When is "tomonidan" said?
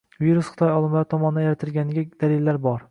1.13-1.47